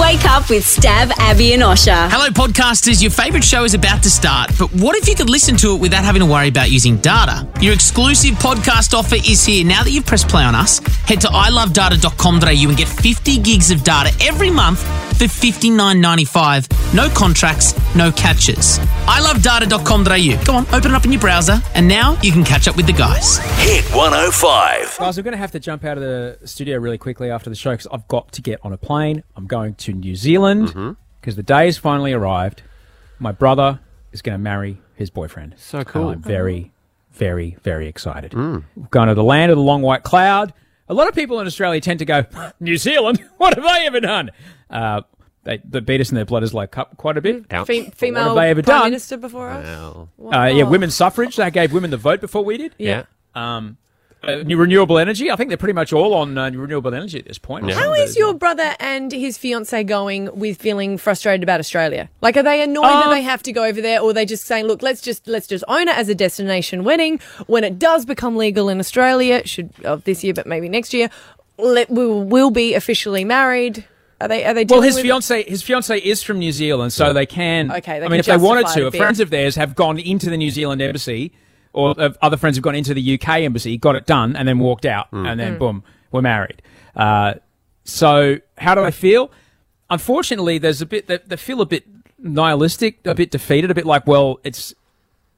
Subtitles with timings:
[0.00, 2.08] Wake up with Stav, Abby, and Osher.
[2.08, 3.02] Hello, podcasters.
[3.02, 5.80] Your favourite show is about to start, but what if you could listen to it
[5.82, 7.46] without having to worry about using data?
[7.60, 9.66] Your exclusive podcast offer is here.
[9.66, 13.84] Now that you've pressed play on us, head to ilovedata.com.au and get 50 gigs of
[13.84, 14.80] data every month
[15.18, 16.94] for $59.95.
[16.94, 18.78] No contracts, no catches.
[18.78, 20.44] ilovedata.com.au.
[20.44, 22.86] Go on, open it up in your browser, and now you can catch up with
[22.86, 23.36] the guys.
[23.58, 24.96] Hit 105.
[24.98, 27.56] Guys, we're going to have to jump out of the studio really quickly after the
[27.56, 29.22] show because I've got to get on a plane.
[29.36, 32.62] I'm going to New Zealand because the day has finally arrived.
[33.18, 33.80] My brother
[34.12, 35.54] is going to marry his boyfriend.
[35.58, 36.10] So cool.
[36.10, 36.72] And I'm very,
[37.12, 38.34] very, very excited.
[38.34, 40.52] We're going to the land of the long white cloud.
[40.88, 42.24] A lot of people in Australia tend to go,
[42.60, 43.24] New Zealand?
[43.38, 44.30] What have they ever done?
[44.70, 45.02] Uh,
[45.44, 47.44] they, they beat us in their Bledisloe Cup quite a bit.
[47.50, 47.66] Ouch.
[47.66, 48.90] Fe- female have they ever prime done?
[48.90, 49.66] minister before us.
[50.16, 51.36] Well, Uh, yeah, women's suffrage.
[51.36, 52.74] They gave women the vote before we did.
[52.78, 53.04] yeah.
[53.34, 53.78] Um,
[54.24, 55.30] uh, new renewable energy.
[55.30, 57.66] I think they're pretty much all on uh, renewable energy at this point.
[57.66, 57.74] Yeah.
[57.74, 62.08] How is your brother and his fiance going with feeling frustrated about Australia?
[62.20, 64.44] Like, are they annoyed that they have to go over there, or are they just
[64.46, 68.04] saying, "Look, let's just let's just own it as a destination wedding when it does
[68.04, 71.10] become legal in Australia, should of this year, but maybe next year,
[71.58, 73.84] let, we'll be officially married."
[74.20, 74.44] Are they?
[74.44, 74.64] Are they?
[74.64, 77.72] Well, his with- fiance, his fiance is from New Zealand, so they can.
[77.72, 78.98] Okay, they I can mean, if they wanted to, a bit.
[78.98, 81.32] friends of theirs have gone into the New Zealand embassy,
[81.72, 84.58] or uh, other friends have gone into the UK embassy, got it done, and then
[84.58, 85.36] walked out, and Mm.
[85.38, 86.60] then boom, we're married.
[86.94, 87.34] Uh,
[87.84, 89.30] so, how do I feel?
[89.90, 91.84] Unfortunately, there's a bit that they feel a bit
[92.18, 94.74] nihilistic, a bit defeated, a bit like, well, it's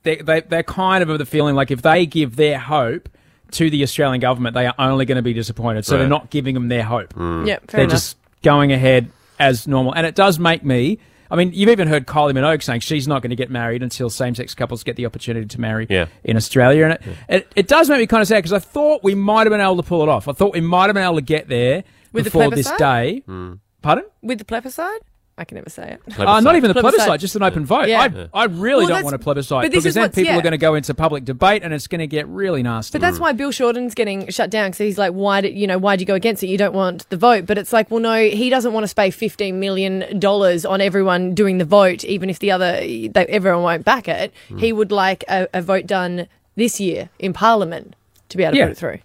[0.03, 3.09] they, they they're kind of of the feeling like if they give their hope
[3.53, 5.85] to the Australian government, they are only going to be disappointed.
[5.85, 7.91] So they're not giving them their hope Yeah, fair they're enough.
[7.93, 9.95] just going ahead as normal.
[9.95, 10.99] And it does make me.
[11.35, 14.09] I mean, you've even heard Kylie Minogue saying she's not going to get married until
[14.09, 16.07] same-sex couples get the opportunity to marry Yeah.
[16.23, 19.03] in Australia, and it, it, it does make me kind of sad because I thought
[19.03, 20.29] we might have been able to pull it off.
[20.29, 22.79] I thought we might have been able to get there With the before this plebiscite?
[22.79, 23.23] day.
[23.27, 23.53] Hmm.
[23.83, 24.05] Pardon?
[24.23, 25.03] with the plebiscite.
[25.37, 26.19] I can never say it.
[26.19, 27.21] Uh, not even the plebiscite, Plebiscite.
[27.21, 27.89] just an open vote.
[27.89, 28.29] Yeah.
[28.33, 30.39] I, I really Well, don't want a plebiscite but this because is then people yeah.
[30.39, 32.93] are going to go into public debate and it's going to get really nasty.
[32.93, 35.77] But that's why Bill Shorten's getting shut down because he's like, why did you know
[35.77, 36.47] why would you go against it?
[36.47, 39.12] You don't want the vote, but it's like, well, no, he doesn't want to spend
[39.15, 43.84] fifteen million dollars on everyone doing the vote, even if the other they, everyone won't
[43.84, 44.33] back it.
[44.59, 47.97] He would like a, a vote done this year in Parliament
[48.28, 48.65] to be able to Yeah.
[48.67, 48.99] put it through.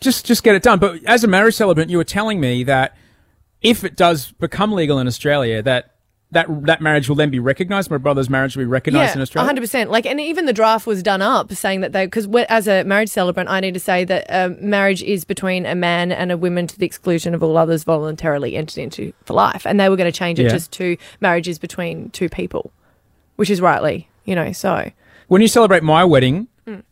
[0.00, 0.78] just just get it done.
[0.78, 2.96] But as a marriage celebrant, you were telling me that
[3.62, 5.92] if it does become legal in Australia, that
[6.32, 7.88] that that marriage will then be recognised.
[7.90, 9.46] My brother's marriage will be recognised in Australia.
[9.46, 9.90] hundred percent.
[9.90, 13.08] Like, and even the draft was done up saying that they because as a marriage
[13.10, 16.66] celebrant, I need to say that um, marriage is between a man and a woman
[16.66, 20.10] to the exclusion of all others voluntarily entered into for life, and they were going
[20.10, 20.48] to change it Yeah.
[20.50, 22.72] just to marriages between two people,
[23.36, 24.50] which is rightly, you know.
[24.52, 24.90] So
[25.28, 26.82] When you celebrate my wedding, Mm.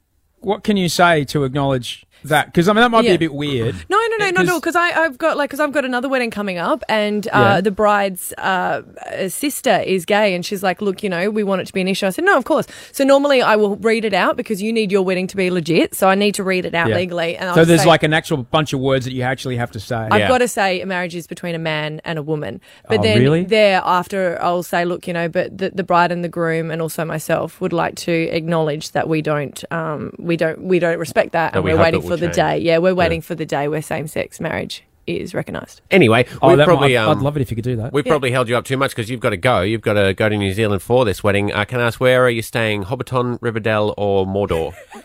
[0.40, 2.46] what can you say to acknowledge that?
[2.46, 3.74] Because I mean, that might be a bit weird.
[3.88, 4.60] no, no, no, not at all.
[4.60, 7.60] Because- Because I've got like because I've got another wedding coming up, and uh, Yeah.
[7.60, 8.82] the bride's uh,
[9.16, 11.80] uh, sister is gay, and she's like, "Look, you know, we want it to be
[11.80, 14.62] an issue." I said, "No, of course." So normally I will read it out because
[14.62, 16.96] you need your wedding to be legit, so I need to read it out Yeah.
[16.96, 17.36] legally.
[17.36, 19.70] And I'll So there's say- like an actual bunch of words that you actually have
[19.72, 20.08] to say.
[20.10, 20.28] I've Yeah.
[20.28, 22.60] got to say a marriage is between a man and a woman.
[22.88, 23.44] But Oh, then really?
[23.44, 27.04] thereafter, I'll say, look, you know, but the, the bride and the groom and also
[27.04, 31.52] myself would like to acknowledge that we don't, um, we don't, we don't respect that,
[31.52, 32.58] That and we we are waiting it will for the day.
[32.58, 35.80] Yeah, we're waiting for the day where same-sex marriage is recognised.
[35.90, 37.92] Anyway, Oh, we've that probably might, um, I'd love it if you could do that.
[37.92, 39.60] We've probably held you up too much because you've got to go.
[39.60, 41.52] You've got to go to New Zealand for this wedding.
[41.52, 42.84] Uh, can I ask where are you staying?
[42.84, 44.74] Hobbiton, Riverdale, or Mordor?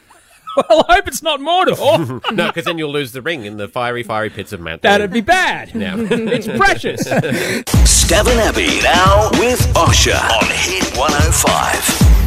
[0.69, 2.31] well, I hope it's not Mordor.
[2.35, 4.81] no, because then you'll lose the ring in the fiery, fiery pits of Mount.
[4.81, 5.73] That'd be bad.
[5.75, 5.95] Yeah.
[5.97, 7.07] it's precious.
[7.07, 12.18] Stav Abby now with Osher on Hit 105.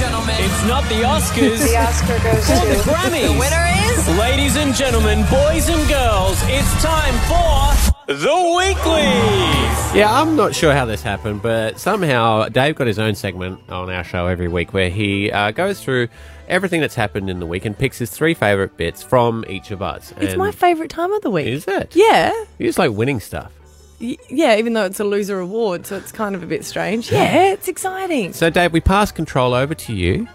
[0.00, 1.58] Ladies and gentlemen, It's not the Oscars.
[1.68, 2.90] The Oscar goes or the.
[2.90, 3.34] Grammys.
[3.34, 9.94] the winner is Ladies and gentlemen, boys and girls, it's time for the Weeklies.
[9.94, 13.90] Yeah, I'm not sure how this happened, but somehow Dave got his own segment on
[13.90, 16.08] our show every week where he uh, goes through
[16.48, 19.82] everything that's happened in the week and picks his three favourite bits from each of
[19.82, 20.12] us.
[20.12, 21.46] It's And my favourite time of the week.
[21.46, 21.94] Is it?
[21.94, 22.32] Yeah.
[22.58, 23.52] You just like winning stuff.
[24.00, 27.10] Y- Yeah, even though it's a loser award, so it's kind of a bit strange.
[27.12, 28.32] Yeah, it's exciting.
[28.32, 30.26] So, Dave, we pass control over to you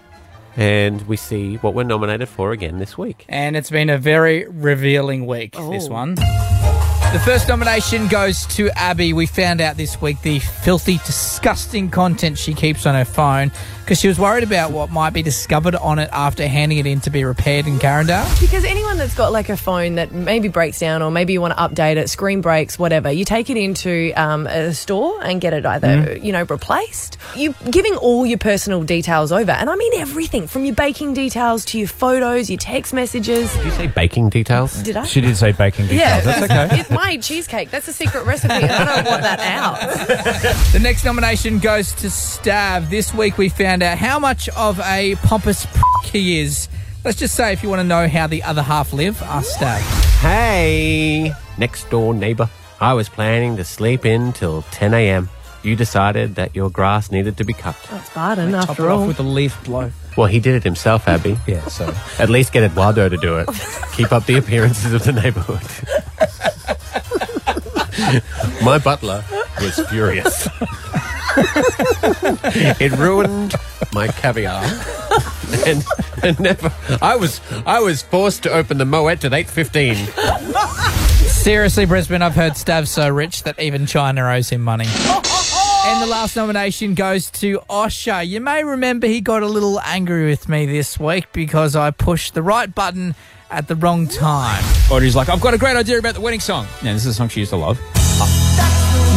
[0.57, 3.25] and we see what we're nominated for again this week.
[3.27, 5.91] And it's been a very revealing week, this oh.
[5.91, 6.15] one.
[6.15, 9.13] The first nomination goes to Abby.
[9.13, 13.51] We found out this week the filthy, disgusting content she keeps on her phone.
[13.85, 16.99] Because she was worried about what might be discovered on it after handing it in
[17.01, 18.25] to be repaired in Carindale.
[18.41, 21.55] Because anyone that's got like a phone that maybe breaks down or maybe you want
[21.55, 25.53] to update it, screen breaks, whatever, you take it into um, a store and get
[25.53, 26.25] it either, Mm-hmm.
[26.25, 27.17] you know, replaced.
[27.35, 29.51] You're giving all your personal details over.
[29.51, 33.53] And I mean everything from your baking details to your photos, your text messages.
[33.53, 34.81] Did you say baking details?
[34.81, 35.03] Did I?
[35.05, 35.99] She did say baking details.
[36.01, 36.79] yeah, That's okay.
[36.79, 37.69] It's my cheesecake.
[37.69, 38.53] That's a secret recipe.
[38.53, 40.55] I don't want that out.
[40.75, 42.89] The next nomination goes to Stav.
[42.89, 46.67] This week we found out uh, how much of a pompous prick he is.
[47.03, 49.79] Let's just say if you want to know how the other half live, ask Stav.
[50.21, 52.49] Hey, next door neighbor.
[52.79, 55.29] I was planning to sleep in till 10 a.m.
[55.63, 57.75] You decided that your grass needed to be cut.
[57.89, 59.91] That's Barden, Top after it off with a leaf blow.
[60.15, 61.37] Well, he did it himself, Abby.
[61.47, 63.49] Yeah, so At least get Eduardo to do it.
[63.93, 65.61] Keep up the appearances of the neighborhood.
[68.63, 69.23] My butler
[69.59, 70.47] was furious.
[72.79, 73.55] it ruined
[73.93, 74.63] my caviar.
[75.65, 75.85] And,
[76.23, 79.95] and never I was I was forced to open the Moet at 8:15.
[81.27, 84.87] Seriously, Brisbane, I've heard Stav's so rich that even China owes him money.
[84.87, 88.27] And the last nomination goes to Osha.
[88.27, 92.33] You may remember he got a little angry with me this week because I pushed
[92.33, 93.13] the right button
[93.51, 94.63] at the wrong time.
[94.89, 96.65] Audrey's like, I've got a great idea about the wedding song.
[96.81, 97.79] Yeah, this is a song she used to love.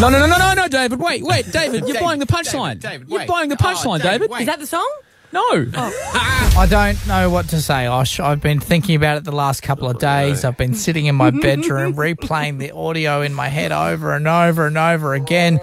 [0.01, 1.01] No, no, no, no, no, no, David.
[1.01, 1.81] Wait, wait, David.
[1.81, 2.79] You're David, blowing the punchline.
[2.79, 3.27] David, You're wait.
[3.27, 4.31] blowing the Oh, punchline, David, David.
[4.31, 4.41] wait.
[4.43, 4.89] Is that the song?
[5.33, 5.43] No.
[5.75, 8.21] I don't know what to say, Osh.
[8.21, 10.45] I've been thinking about it the last couple of days.
[10.45, 14.67] I've been sitting in my bedroom replaying the audio in my head over and over
[14.69, 15.61] and over again.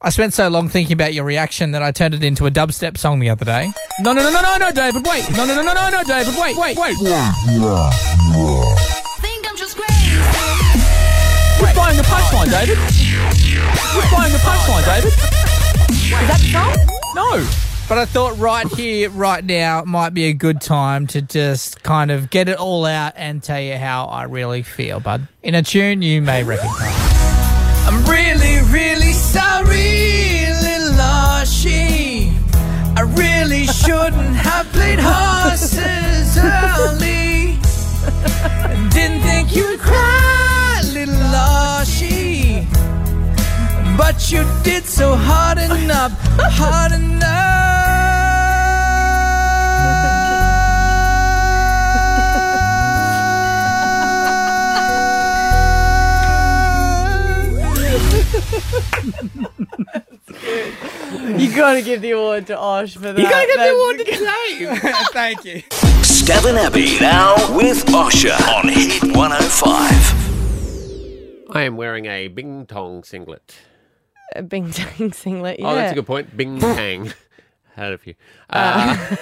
[0.00, 2.96] I spent so long thinking about your reaction that I turned it into a dubstep
[2.96, 3.72] song the other day.
[4.00, 5.04] No, no, no, no, no, no, David.
[5.06, 5.28] Wait.
[5.36, 6.34] No, no, no, no, no, no, David.
[6.38, 6.96] Wait, wait, wait.
[9.20, 9.90] Think I'm just great.
[11.60, 12.78] You're blowing the punchline, David.
[13.94, 15.12] You're blowing the punchline, oh, David.
[15.94, 16.74] Is that the song?
[17.14, 17.46] No.
[17.88, 22.10] But I thought right here, right now, might be a good time to just kind
[22.10, 25.28] of get it all out and tell you how I really feel, bud.
[25.44, 27.14] In a tune you may recognize.
[27.86, 32.32] I'm really, really sorry, little Oshy.
[32.96, 37.58] I really shouldn't have played horses early.
[38.90, 41.73] Didn't think you'd cry, little Oshy.
[43.96, 47.54] But you did so hard enough, hard enough.
[61.38, 63.18] You got to give the award to Osh for that.
[63.18, 64.78] You gotta give the award to Dave.
[65.12, 65.62] Thank you.
[66.02, 71.54] Stav and Abby now with Osher on Hit 105.
[71.56, 73.54] I am wearing a Bintang singlet.
[74.36, 75.60] A Bintang singlet.
[75.60, 75.70] Yeah.
[75.70, 76.36] Oh, that's a good point.
[76.36, 77.12] Bing Tang.
[77.76, 78.14] Had a few.
[78.50, 79.16] Uh,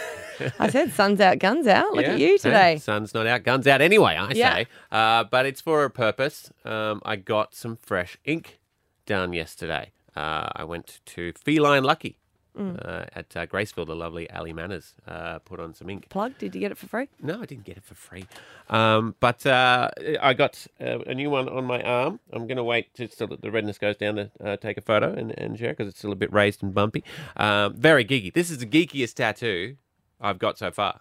[0.59, 1.93] I said sun's out, guns out.
[1.95, 2.13] Look yeah.
[2.13, 2.79] at you Hey, today.
[2.79, 4.55] sun's not out, guns out anyway, I Yeah.
[4.55, 4.67] say.
[4.91, 6.51] Uh, but it's for a purpose.
[6.65, 8.61] Um, I got some fresh ink
[9.07, 9.93] done yesterday.
[10.15, 12.19] Uh, I went to Feline Lucky
[12.59, 12.87] Mm.
[12.87, 16.11] uh, at uh, Graceville, the lovely Ali Manners, uh, put on some ink.
[16.11, 16.37] Plug?
[16.37, 17.09] Did you get it for free?
[17.23, 18.27] No, I didn't get it for free.
[18.69, 19.89] Um, but uh,
[20.21, 22.21] I got uh, a new one on my arm.
[22.31, 25.33] I'm going to wait till the redness goes down to uh, take a photo and,
[25.39, 27.03] and share because it's still a bit raised and bumpy.
[27.37, 28.33] Um, very geeky.
[28.35, 29.77] This is the geekiest tattoo
[30.21, 31.01] I've got so far.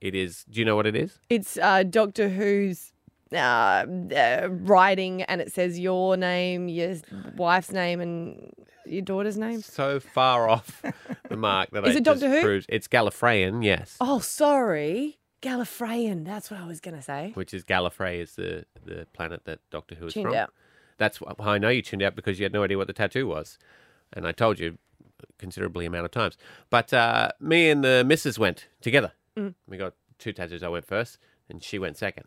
[0.00, 0.44] It is.
[0.50, 1.20] Do you know what it is?
[1.30, 2.92] It's uh, Doctor Who's
[3.32, 6.96] uh, uh, writing, and it says your name, your
[7.36, 8.52] wife's name, and
[8.86, 9.60] your daughter's name.
[9.62, 10.82] So far off
[11.28, 12.40] the mark that Is I it Doctor Who?
[12.42, 13.96] proved- It's Gallifreyan, yes.
[14.00, 15.18] Oh, sorry.
[15.42, 16.24] Gallifreyan.
[16.24, 17.32] That's what I was going to say.
[17.34, 20.34] Which is Gallifrey is the, the planet that Doctor Who is Tuned from.
[20.34, 20.52] out.
[20.98, 23.26] That's wh- I know you tuned out because you had no idea what the tattoo
[23.26, 23.58] was,
[24.12, 24.78] and I told you
[25.38, 26.36] considerably amount of times.
[26.70, 29.12] But uh, me and the missus went together.
[29.36, 29.54] Mm.
[29.68, 30.62] We got two tattoos.
[30.62, 31.18] I went first,
[31.50, 32.24] and she went second.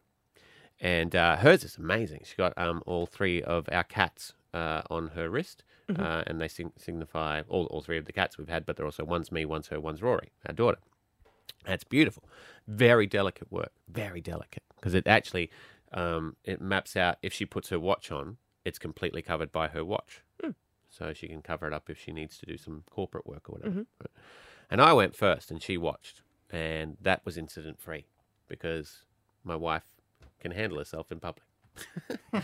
[0.81, 2.21] And uh, hers is amazing.
[2.25, 6.03] She got um, all three of our cats uh, on her wrist, Mm-hmm.
[6.03, 8.63] uh, and they sig- signify all, all three of the cats we've had.
[8.63, 10.77] But they're also one's me, one's her, one's Rory, our daughter.
[11.65, 12.29] That's beautiful.
[12.67, 13.71] Very delicate work.
[13.87, 15.49] Very delicate because it actually
[15.91, 19.83] um, it maps out if she puts her watch on, it's completely covered by her
[19.83, 20.21] watch,
[20.91, 23.53] so she can cover it up if she needs to do some corporate work or
[23.53, 23.77] whatever.
[23.99, 24.11] Right.
[24.69, 26.21] And I went first, and she watched,
[26.51, 28.05] and that was incident free
[28.47, 29.05] because
[29.43, 29.85] my wife
[30.39, 31.43] can handle herself in public.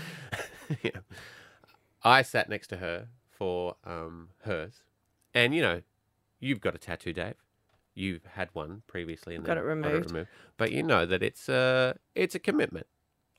[0.81, 0.91] Yeah.
[2.03, 4.81] I sat next to her for um, hers,
[5.33, 5.81] and you know,
[6.39, 7.35] you've got a tattoo, Dave.
[7.93, 10.13] You've had one previously and Got then it removed.
[10.57, 12.87] But you know that it's a it's a commitment.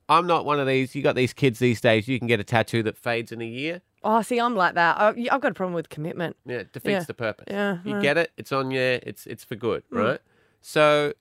[0.09, 0.95] I'm not one of these.
[0.95, 2.07] You got these kids these days.
[2.07, 3.83] You can get a tattoo that fades in a year.
[4.05, 4.97] Oh, see, I'm like that.
[5.01, 6.37] I, I've got a problem with commitment.
[6.47, 7.03] Yeah, it defeats Yeah.
[7.05, 7.47] the purpose.
[7.51, 8.03] Yeah, You right.
[8.03, 8.31] get it?
[8.37, 9.01] It's on you.
[9.03, 9.99] It's it's for good, Mm.
[9.99, 10.21] right?
[10.63, 11.13] So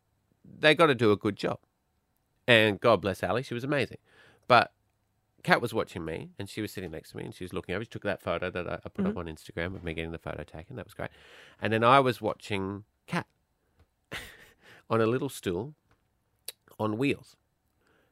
[0.60, 1.58] they got to do a good job.
[2.48, 3.98] And God bless Ali, she was amazing.
[4.48, 4.72] But
[5.44, 7.74] Kat was watching me, and she was sitting next to me, and she was looking
[7.76, 7.84] over.
[7.84, 9.08] She took that photo that I, I put Mm-hmm.
[9.08, 10.76] up on Instagram of me getting the photo taken.
[10.76, 11.10] That was great.
[11.62, 13.26] And then I was watching Kat
[14.90, 15.74] on a little stool
[16.80, 17.36] on wheels,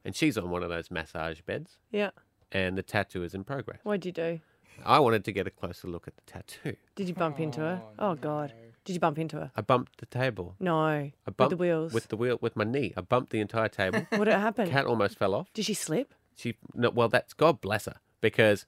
[0.06, 2.12] and she's on one of those massage beds, Yeah.
[2.52, 3.80] and the tattoo is in progress.
[3.84, 4.40] What'd you do?
[4.86, 6.76] I wanted to get a closer look at the tattoo.
[6.96, 7.82] Did you bump into her?
[8.00, 8.54] Oh, God.
[8.86, 9.52] Did you bump into her?
[9.56, 10.56] I bumped the table.
[10.60, 10.78] No.
[10.78, 11.94] I with bumped the wheels.
[11.94, 12.94] with the wheel with my knee.
[12.98, 14.06] I bumped the entire table.
[14.16, 14.72] what happened?
[14.72, 15.52] Kat almost fell off.
[15.54, 16.14] Did she slip?
[16.36, 18.66] She no, well, that's God bless her because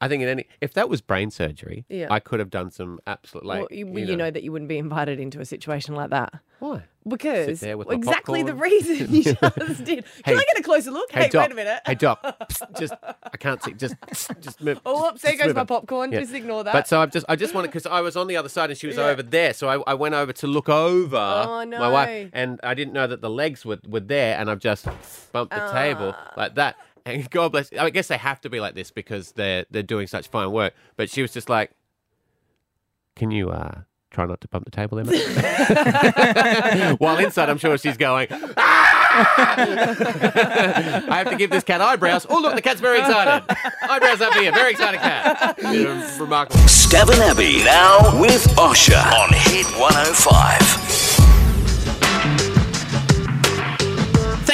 [0.00, 2.08] I think in any if that was brain surgery, Yeah.
[2.10, 4.30] I could have done some absolute like well, you, well, you know.
[4.30, 6.34] that you wouldn't be invited into a situation like that.
[6.58, 6.82] why.
[7.08, 9.22] Because exactly the reason you
[9.58, 10.04] just did.
[10.24, 10.32] Hey.
[10.32, 11.08] Can I get a closer look?
[11.12, 11.80] Hey, Doc, wait a minute.
[11.86, 13.74] Hey Doc, psst, just I can't see.
[13.74, 13.94] Just
[14.40, 14.80] just move.
[14.84, 16.10] Oh, whoops, there goes my popcorn.
[16.10, 16.72] Just ignore that.
[16.72, 18.78] But so I've just I just wanted because I was on the other side and
[18.78, 19.04] she was Yeah.
[19.06, 22.74] over there, so I, I went over to look over Oh, my wife, and I
[22.74, 24.86] didn't know that the legs were, were there, and I've just
[25.32, 26.32] bumped the table Ah.
[26.36, 26.74] like that.
[27.06, 27.72] And God bless.
[27.72, 30.74] I guess they have to be like this because they're they're doing such fine work.
[30.96, 31.70] But she was just like,
[33.14, 35.12] "Can you uh, try not to bump the table, Emma?"
[36.98, 38.26] While inside, I'm sure she's going.
[38.56, 38.96] "Ah!"
[41.08, 42.26] I have to give this cat eyebrows.
[42.28, 43.44] Oh, look, the cat's very excited.
[43.82, 44.50] Eyebrows up here.
[44.52, 45.56] Very excited cat.
[45.62, 46.58] Yeah, remarkable.
[46.64, 50.85] Stav and Abby now with Osher on Hit 105.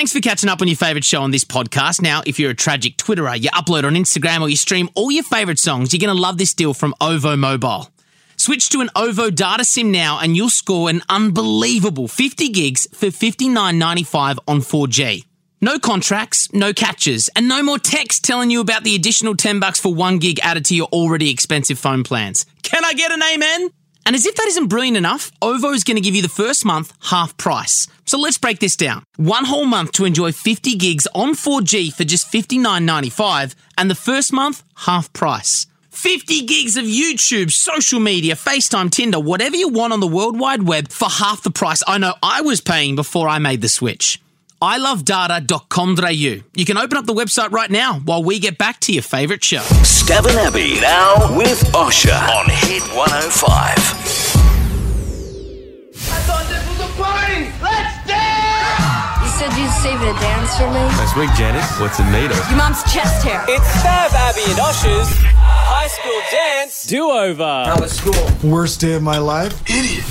[0.02, 2.02] Thanks for catching up on your favourite show on this podcast.
[2.02, 5.22] Now, if you're a tragic Twitterer, you upload on Instagram or you stream all your
[5.22, 7.88] favourite songs, you're going to love this deal from OVO Mobile.
[8.36, 13.06] Switch to an OVO data SIM now and you'll score an unbelievable 50 gigs for
[13.06, 15.24] $59.95 on 4G.
[15.60, 19.78] No contracts, no catches, and no more text telling you about the additional 10 bucks
[19.78, 22.44] for 1 gig added to your already expensive phone plans.
[22.64, 23.70] Can I get an amen?
[24.04, 26.64] And as if that isn't brilliant enough, OVO is going to give you the first
[26.64, 27.86] month half price.
[28.04, 29.04] So let's break this down.
[29.16, 34.32] One whole month to enjoy 50 gigs on 4G for just $59.95 and the first
[34.32, 35.66] month half price.
[35.90, 40.62] 50 gigs of YouTube, social media, FaceTime, Tinder, whatever you want on the World Wide
[40.62, 44.21] Web for half the price I know I was paying before I made the switch.
[44.62, 46.42] ilovedata.com.au.
[46.54, 49.42] You can open up the website right now while we get back to your favourite
[49.42, 49.58] show.
[49.82, 54.12] Stav and Abby now with Osher on Hit 105.
[59.22, 60.74] You said you'd save a dance for me?
[60.96, 61.80] Nice wig, Janice.
[61.80, 62.36] What's it made of?
[62.48, 63.44] Your mom's chest hair.
[63.48, 67.64] It's Stav Abby and Osher's high school dance do over.
[67.66, 68.48] How was school?
[68.48, 69.60] Worst day of my life?
[69.68, 70.04] Idiot.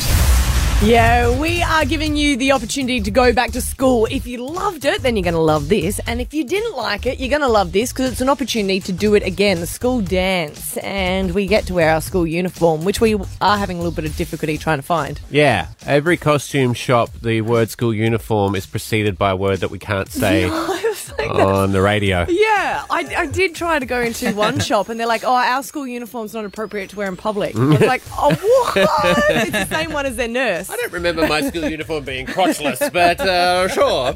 [0.83, 4.07] Yeah, we are giving you the opportunity to go back to school.
[4.09, 5.99] If you loved it, then you're going to love this.
[6.07, 8.79] And if you didn't like it, you're going to love this because it's an opportunity
[8.79, 10.77] to do it again the school dance.
[10.77, 14.05] And we get to wear our school uniform, which we are having a little bit
[14.05, 15.21] of difficulty trying to find.
[15.29, 19.77] Yeah, every costume shop, the word school uniform is preceded by a word that we
[19.77, 22.25] can't say on the radio.
[22.27, 25.61] Yeah, I, I did try to go into one shop and they're like, oh, our
[25.61, 27.55] school uniform's not appropriate to wear in public.
[27.55, 28.89] I was like, oh, what?
[29.29, 30.70] It's the same one as their nurse.
[30.71, 34.15] I don't remember my school uniform being crotchless, but uh, sure.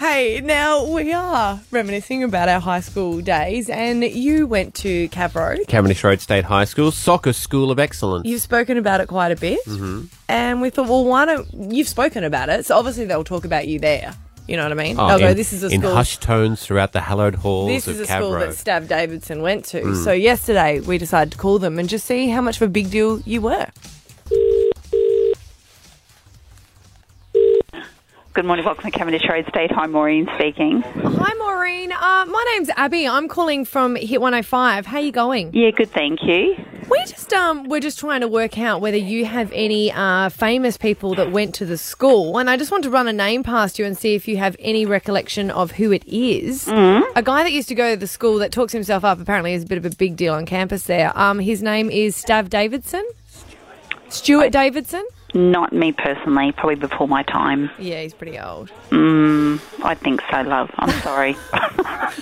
[0.00, 5.64] Hey, now we are reminiscing about our high school days, and you went to Cavro.
[5.68, 8.26] Cavendish Road State High School, Soccer School of Excellence.
[8.26, 10.08] You've spoken about it quite a bit, Mhm.
[10.28, 12.66] and we thought, well, why don't you've spoken about it?
[12.66, 14.12] So obviously they'll talk about you there.
[14.48, 14.96] You know what I mean?
[14.98, 17.68] Oh, They'll go, in- "This is a in school." hushed tones throughout the hallowed halls
[17.68, 18.16] This of is a Cavro.
[18.18, 19.82] school that Stav Davidson went to.
[19.82, 20.02] Mm.
[20.04, 22.90] So yesterday we decided to call them and just see how much of a big
[22.90, 23.68] deal you were.
[28.34, 29.70] Good morning, welcome to Cavendish Road State.
[29.72, 30.80] Hi, Maureen speaking.
[30.80, 31.92] Hi, Maureen.
[31.92, 33.06] Uh, my name's Abby.
[33.06, 34.86] I'm calling from Hit 105.
[34.86, 35.54] How are you going?
[35.54, 36.56] Yeah, good, thank you.
[36.88, 40.78] We just um we're just trying to work out whether you have any uh, famous
[40.78, 43.78] people that went to the school, and I just want to run a name past
[43.78, 46.68] you and see if you have any recollection of who it is.
[46.68, 47.12] Mm-hmm.
[47.14, 49.64] A guy that used to go to the school that talks himself up apparently is
[49.64, 51.12] a bit of a big deal on campus there.
[51.18, 53.06] Um, his name is Stav Davidson.
[54.08, 55.04] Stuart Davidson.
[55.34, 57.70] Not me personally, probably before my time.
[57.78, 58.70] Yeah, he's pretty old.
[58.90, 60.70] Mm, I think so, love.
[60.76, 61.36] I'm sorry.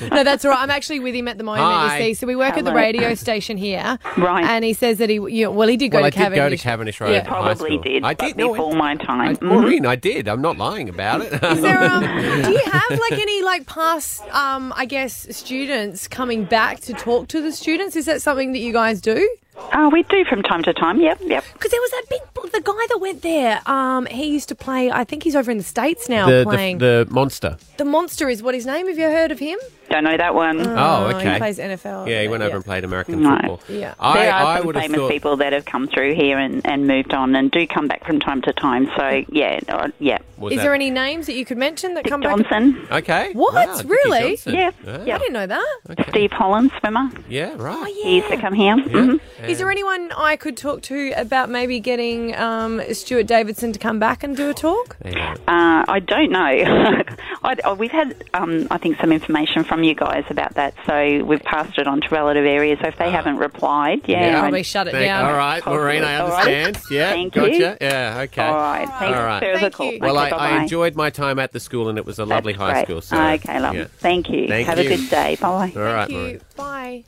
[0.11, 0.61] no, that's all right.
[0.61, 1.65] I'm actually with him at the moment.
[1.65, 1.99] Hi.
[1.99, 4.45] You see, so we work at the radio station here, Right.
[4.45, 6.37] And he says that he, you know, well, he did go well, to I did
[6.37, 6.63] go to Cavendish.
[6.63, 7.27] Cavendish Road Yeah.
[7.27, 7.83] Probably School.
[7.83, 8.37] did, I but did.
[8.37, 9.37] no, before my time.
[9.41, 9.45] I.
[9.45, 10.29] Maureen, I did.
[10.29, 11.33] I'm not lying about it.
[11.33, 12.03] Is there, um,
[12.45, 17.29] do you have like any like past, um, I guess, students coming back to talk
[17.29, 17.97] to the students?
[17.97, 19.29] Is that something that you guys do?
[19.75, 21.01] Oh, we do from time to time.
[21.01, 21.45] Yep, yep.
[21.53, 23.61] Because there was that big, the guy that went there.
[23.67, 24.91] Um, he used to play.
[24.91, 26.79] I think he's over in the states now the, playing.
[26.79, 27.57] the the monster.
[27.77, 28.87] The monster is what his name.
[28.89, 29.59] Have you heard of him?
[29.91, 30.61] Don't know that one.
[30.67, 31.33] Oh, okay.
[31.33, 32.09] He plays NFL.
[32.09, 32.57] Yeah, he went over yeah.
[32.57, 33.31] and played American No.
[33.37, 33.61] football.
[33.69, 33.95] Yeah.
[33.99, 35.11] I, there are I some famous thought.
[35.11, 38.21] people that have come through here and, and moved on and do come back from
[38.21, 38.89] time to time.
[38.97, 40.19] So, yeah, uh, yeah.
[40.39, 42.37] Was Is that- there any names that you could mention that come back?
[42.39, 42.87] Johnson.
[42.91, 43.33] Okay.
[43.33, 43.53] What?
[43.55, 44.37] Wow, Dickie Really?
[44.37, 44.55] Johnson.
[44.55, 44.71] Yeah.
[44.87, 46.07] I didn't know that.
[46.11, 47.11] Steve Holland, swimmer.
[47.29, 47.93] Yeah, right.
[48.03, 48.77] He used to come here.
[48.77, 48.85] Yeah.
[48.85, 49.21] Mhm.
[49.49, 53.99] Is there anyone I could talk to about maybe getting um, Stuart Davidson to come
[53.99, 54.97] back and do a talk?
[55.05, 55.35] Yeah.
[55.49, 56.41] Uh, I don't know.
[57.43, 61.25] I, oh, we've had, um, I think, some information from you guys about that, so
[61.25, 62.79] we've passed it on to relative areas.
[62.81, 63.11] So if they ah.
[63.11, 64.41] haven't replied, yeah, Yeah.
[64.41, 65.25] Probably shut it Thank- down.
[65.27, 66.47] All right, Maureen, I All right.
[66.67, 66.81] understand.
[66.91, 67.53] Yeah, Thank gotcha.
[67.53, 67.77] you.
[67.81, 68.43] Yeah, okay.
[68.43, 69.41] All right, thanks All right.
[69.61, 69.93] Thank call.
[69.93, 69.99] you.
[70.01, 72.53] Well, Okay, I, I enjoyed my time at the school, and it was a lovely
[72.53, 72.87] That's high great.
[72.87, 73.01] school.
[73.01, 73.75] So, okay, love.
[73.75, 73.85] yeah.
[73.99, 74.49] Thank you.
[74.49, 74.87] Thank Have you.
[74.91, 75.37] a good day.
[75.41, 75.73] Bye.
[75.75, 76.31] All right, Thank Maureen.
[76.35, 76.41] you.
[76.57, 77.05] Bye.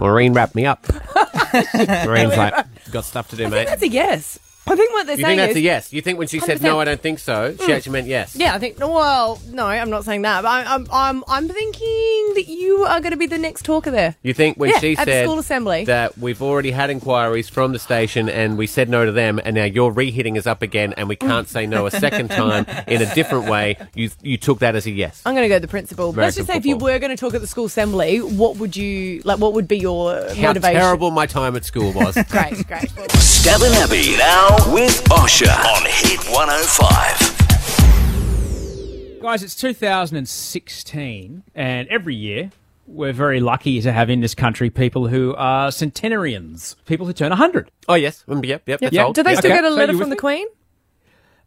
[0.00, 0.84] Maureen wrapped me up.
[1.74, 3.66] Maureen's like, got stuff to do, mate.
[3.66, 4.38] That's a yes.
[4.68, 5.92] I think what they're You saying think that's is a yes?
[5.92, 6.80] You think when she said no, 100%.
[6.80, 7.76] I don't think so, she mm.
[7.76, 8.34] actually meant yes.
[8.34, 8.78] Yeah, I think.
[8.80, 10.42] Well, no, I'm not saying that.
[10.42, 13.92] But I, I'm, I'm, I'm thinking that you are going to be the next talker
[13.92, 14.16] there.
[14.22, 15.84] You think when Yeah, she at the said school assembly.
[15.84, 19.54] that we've already had inquiries from the station and we said no to them, and
[19.54, 21.26] now your reheating is up again, and we mm.
[21.26, 24.86] can't say no a second time in a different way, you you took that as
[24.86, 25.22] a yes.
[25.24, 26.06] I'm going to go to the principal.
[26.06, 26.92] Let's American just say if you football.
[26.92, 29.38] were going to talk at the school assembly, what would you like?
[29.38, 30.80] What would be your How motivation?
[30.80, 32.14] terrible my time at school was.
[32.28, 32.90] Great, great.
[33.20, 39.20] Stav and Abby now with Osher on Hit 105.
[39.20, 42.50] Guys, it's 2016, and every year
[42.86, 47.30] we're very lucky to have in this country people who are centenarians, people who turn
[47.30, 47.70] 100.
[47.88, 48.80] Oh yes, Mm, yep, yep.
[48.80, 49.04] That's Yeah.
[49.06, 49.14] old.
[49.16, 49.38] Do they Yep.
[49.40, 49.62] still Okay.
[49.62, 50.46] get a letter you from with the Queen?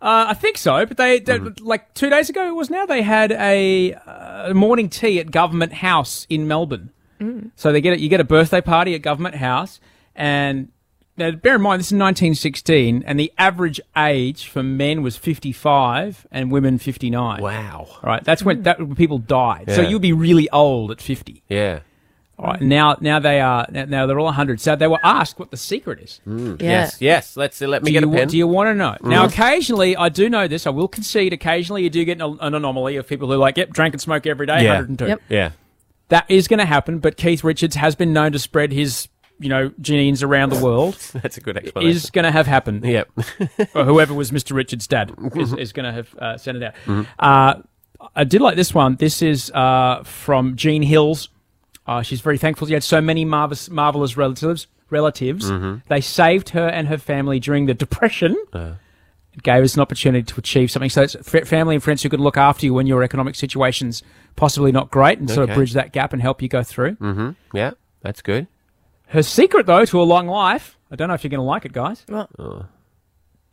[0.01, 3.01] Uh, I think so, but they, they like two days ago it was now they
[3.01, 6.91] had a uh, morning tea at Government House in Melbourne.
[7.57, 7.99] So they get it.
[7.99, 9.81] You get a birthday party at Government House,
[10.15, 10.69] and
[11.19, 16.25] now bear in mind this is 1916, and the average age for men was 55
[16.31, 17.41] and women 59.
[17.41, 17.87] Wow.
[17.89, 18.63] All right, that's when hmm.
[18.63, 19.65] that when people died.
[19.69, 21.43] So you'd be really old at 50.
[21.49, 21.81] Yeah.
[22.39, 24.61] All right, now now they are now- now they're all 100.
[24.61, 26.21] So they were asked what the secret is.
[26.23, 26.55] Hmm.
[26.59, 26.69] Yeah.
[26.69, 27.37] Yes, yes.
[27.37, 28.27] Let's uh, let me do get you, a pen.
[28.29, 28.95] Do you want to know?
[29.01, 29.09] Hmm.
[29.09, 30.65] Now, occasionally, I do know this.
[30.65, 31.33] I will concede.
[31.33, 34.01] Occasionally, you do get an, an anomaly of people who are like, "Yep, drank and
[34.01, 34.75] smoke every day, Yeah.
[34.75, 35.21] 102." Yep.
[35.27, 35.51] yeah.
[36.09, 36.99] That is going to happen.
[36.99, 39.07] But Keith Richards has been known to spread his,
[39.39, 40.95] you know, genes around the world.
[41.13, 41.95] That's a good explanation.
[41.95, 42.83] is going to have happened.
[42.85, 43.09] Yep.
[43.75, 44.53] or whoever was Mr.
[44.53, 46.73] Richards' dad is, is going to have uh, sent it out.
[46.85, 47.03] Mm-hmm.
[47.17, 47.55] Uh,
[48.15, 48.95] I did like this one.
[48.97, 51.29] This is uh, from Jean Hills.
[51.87, 54.67] Uh, she's very thankful she had so many marvelous, marvelous relatives.
[54.91, 55.87] Relatives, Mm-hmm.
[55.87, 58.35] they saved her and her family during the depression.
[58.51, 58.73] Uh.
[59.33, 60.89] It gave us an opportunity to achieve something.
[60.89, 64.01] So it's f- family and friends who could look after you when your economic situation's
[64.35, 66.95] possibly not great, and sort of bridge that gap and help you go through.
[66.95, 67.29] mm-hmm.
[67.55, 67.71] Yeah.
[68.01, 68.47] That's good.
[69.09, 70.77] Her secret, though, to a long life.
[70.91, 72.03] I don't know if you're going to like it, guys.
[72.07, 72.29] What?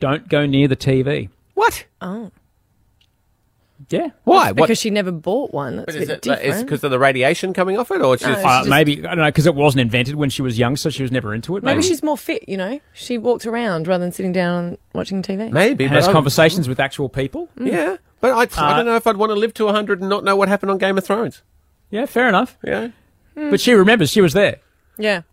[0.00, 1.28] Don't go near the TV.
[1.54, 1.84] What?
[2.00, 2.30] Oh,
[3.90, 4.08] Yeah.
[4.24, 4.46] Why?
[4.52, 4.56] What?
[4.56, 5.76] because she never bought one.
[5.76, 6.66] That's But a is bit it different.
[6.66, 9.14] because of the radiation coming off it, or it's No, just Uh, just- maybe I
[9.14, 11.56] don't know because it wasn't invented when she was young, so she was never into
[11.56, 11.62] it.
[11.62, 12.80] Maybe Maybe, she's more fit, you know.
[12.94, 15.50] She walks around rather than sitting down and watching TV.
[15.50, 15.86] maybe?
[15.86, 17.48] has but I- conversations with actual people.
[17.58, 20.08] Yeah, but I, I Uh, don't know if I'd want to live to hundred and
[20.08, 21.42] not know what happened on Game of Thrones.
[21.90, 22.56] Yeah, fair enough.
[22.64, 22.88] Yeah.
[23.34, 24.56] But she remembers she was there.
[24.98, 25.22] Yeah.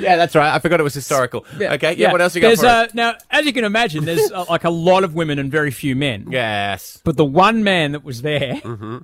[0.00, 0.54] Yeah, that's right.
[0.54, 1.44] I forgot it was historical.
[1.60, 1.94] Okay.
[1.94, 2.12] Yeah.
[2.12, 4.64] What else you got There's for uh, now, as you can imagine, there's uh, like
[4.64, 6.28] a lot of women and very few men.
[6.30, 7.00] Yes.
[7.04, 8.98] But the one man that was there, Mm-hmm.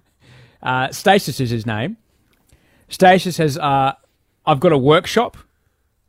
[0.63, 1.97] uh, Stasis is his name.
[2.89, 3.93] Stasis says, uh,
[4.47, 5.37] "I've got a workshop.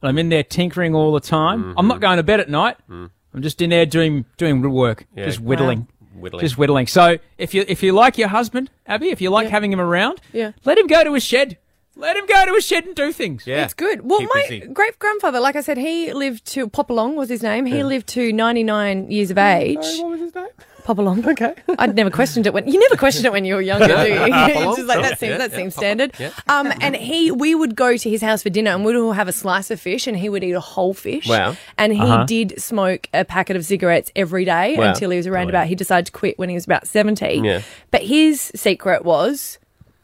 [0.02, 1.64] and I'm in there tinkering all the time.
[1.64, 1.88] I'm Mm-hmm.
[1.88, 2.78] not going to bed at night.
[2.90, 5.18] I'm just in there doing doing work, Mm.
[5.18, 5.26] Yeah.
[5.26, 6.42] just whittling." Whittling.
[6.42, 6.88] Just whittling.
[6.88, 10.22] So if you if you like your husband, Abby, if you like having him around,
[10.34, 10.52] Yeah.
[10.64, 11.58] let him go to his shed.
[11.98, 13.48] Let him go to a shed and do things.
[13.48, 13.64] Yeah.
[13.64, 14.02] It's good.
[14.10, 17.66] Well, Keep my great grandfather, like I said, he lived to Popalong was his name.
[17.66, 19.78] He lived to 99 years of age.
[20.00, 20.48] What was his name?
[20.86, 21.26] Popalong.
[21.36, 21.54] Okay.
[21.80, 23.96] I'd never questioned it when you never questioned it when you were younger, do you?
[24.24, 26.12] It's just like that seems Yeah, that seems Popalong, standard.
[26.20, 26.30] yeah.
[26.48, 29.28] Um, and he we would go to his house for dinner and we'd all have
[29.28, 31.28] a slice of fish and he would eat a whole fish.
[31.28, 31.56] Wow.
[31.78, 32.26] And he Uh-huh.
[32.26, 34.90] did smoke a packet of cigarettes every day Wow.
[34.90, 37.42] until he was around about he decided to quit when he was about 70.
[37.44, 37.62] Yeah.
[37.92, 39.58] But his secret was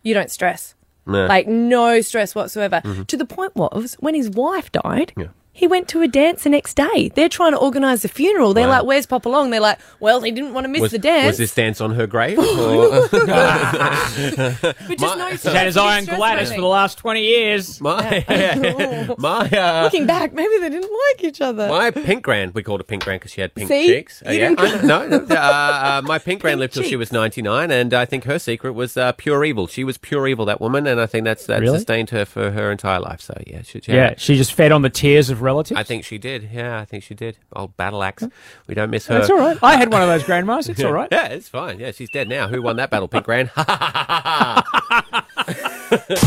[0.04, 0.74] you don't stress.
[1.06, 1.26] No.
[1.28, 2.82] Like no stress whatsoever.
[3.08, 5.22] To the point was when his wife died, Mm-hmm.
[5.22, 5.28] Yeah.
[5.54, 7.12] He went to a dance the next day.
[7.14, 8.54] They're trying to organise the funeral.
[8.54, 8.80] They're Wow.
[8.80, 11.28] like, "Where's Pop Along?" They're like, "Well, he didn't want to miss Was, the dance."
[11.28, 12.40] was this dance on her grave?
[12.40, 17.82] or- but just no He's had his eye on Gladys for the last 20 years.
[17.82, 18.26] my
[19.18, 21.68] my uh, Looking back, maybe they didn't like each other.
[21.70, 22.54] my pink grand.
[22.54, 23.88] We called her pink grand because she had pink See?
[23.88, 24.24] cheeks.
[24.26, 27.12] You yeah, didn't- I no, no, uh, uh, my pink grand lived till she was
[27.12, 29.68] ninety nine, and I think her secret was uh, pure evil.
[29.68, 31.78] She was pure evil, that woman, and I think that's that Really?
[31.78, 33.22] sustained her for her entire life.
[33.22, 35.80] So yeah, she, she Yeah, she just fed on the tears of of relatives.
[35.80, 36.50] I think she did.
[36.54, 37.38] Yeah, I think she did.
[37.54, 38.24] Old battle axe.
[38.68, 39.16] We don't miss her.
[39.20, 39.58] That's all right.
[39.62, 40.70] I had one of those grandmas.
[40.70, 41.10] It's all right.
[41.12, 41.80] Yeah, it's fine.
[41.80, 42.48] Yeah, she's dead now.
[42.48, 43.48] Who won that battle, Pink Gran?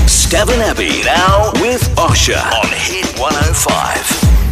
[0.06, 4.43] Stav and Abby now with Osher on Hit 105.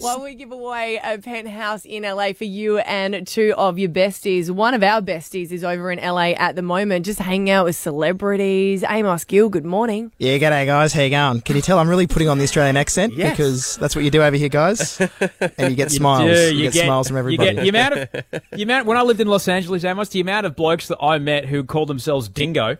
[0.00, 4.48] While we give away a penthouse in LA for you and two of your besties,
[4.50, 7.74] one of our besties is over in LA at the moment, just hanging out with
[7.76, 8.84] celebrities.
[8.88, 10.12] Amos Gill, good morning.
[10.18, 10.92] Yeah, g'day guys.
[10.92, 11.40] How you going?
[11.40, 13.30] Can you tell I'm really putting on the Australian accent Yes.
[13.32, 15.00] because that's what you do over here, guys.
[15.00, 16.30] And you get smiles.
[16.30, 16.54] do.
[16.54, 17.50] You, get, smiles from everybody.
[17.50, 20.20] You get, the amount of the amount when I lived in Los Angeles, Amos, the
[20.20, 22.76] amount of blokes that I met who called themselves Dingo.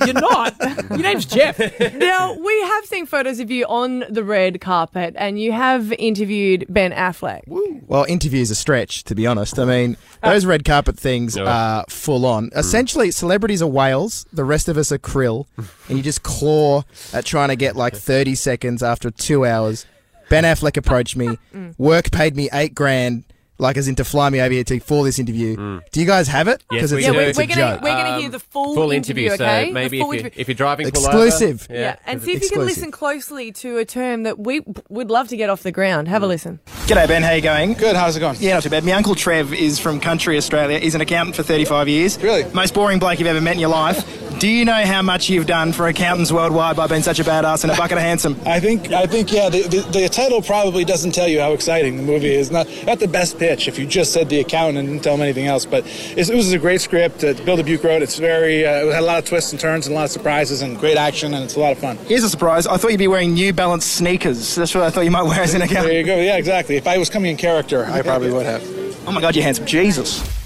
[0.00, 0.54] No, you're not.
[0.90, 1.58] Your name's Jeff.
[1.94, 6.66] now, we have seen photos of you on the red carpet and you have interviewed
[6.68, 7.42] Ben Affleck.
[7.86, 9.58] well, interviews a stretch, to be honest.
[9.58, 10.30] I mean, ah.
[10.32, 12.50] those red carpet things are full on.
[12.50, 12.58] Mm.
[12.58, 14.26] Essentially, celebrities are whales.
[14.32, 15.46] The rest of us are krill,
[15.88, 19.86] and you just claw at trying to get like 30 seconds after two hours.
[20.28, 21.38] Ben Affleck approached me.
[21.54, 21.74] Mm.
[21.78, 23.24] Work paid me eight grand.
[23.60, 25.56] Like as in to fly me over here to for this interview.
[25.56, 25.82] Mm.
[25.90, 26.62] Do you guys have it?
[26.70, 27.16] Yes, we Yeah, do.
[27.16, 29.66] we're, we're gonna we're gonna um, hear the full, Full interview, interview, okay?
[29.68, 30.40] so maybe full if, you, interview.
[30.40, 31.66] if you're driving, Exclusive.
[31.68, 31.80] over.
[31.80, 31.96] yeah.
[32.06, 35.36] and see if you can listen closely to a term that we would love to
[35.36, 36.06] get off the ground.
[36.06, 36.30] Have a mm.
[36.30, 36.60] listen.
[36.86, 37.72] G'day Ben, how you going?
[37.72, 38.36] Good, how's it going?
[38.38, 38.84] Yeah, not too bad.
[38.84, 40.78] My uncle Trev is from country Australia.
[40.78, 42.22] He's an accountant for 35 years.
[42.22, 42.44] Really?
[42.52, 44.06] Most boring bloke you've ever met in your life.
[44.38, 47.64] Do you know how much you've done for accountants worldwide by being such a badass
[47.64, 48.40] and a bucket of handsome?
[48.46, 49.48] I think, I think, yeah.
[49.48, 52.48] The, the, the title probably doesn't tell you how exciting the movie is.
[52.52, 55.22] Not, not the best pitch if you just said the accountant and didn't tell them
[55.22, 55.64] anything else.
[55.64, 55.84] But
[56.16, 57.24] it was a great script.
[57.24, 58.02] Uh, Bill Dubuque wrote.
[58.02, 60.10] It's very, uh, it had a lot of twists and turns and a lot of
[60.10, 61.96] surprises and great action and it's a lot of fun.
[62.06, 62.66] Here's a surprise.
[62.66, 64.54] I thought you'd be wearing New Balance sneakers.
[64.54, 66.16] That's what I thought you might wear as an There you go.
[66.16, 66.76] Yeah, exactly.
[66.76, 68.62] If I was coming in character, I probably would have.
[69.06, 69.66] Oh my God, you're handsome.
[69.66, 70.37] Jesus.